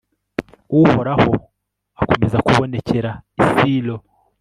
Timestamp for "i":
3.43-3.43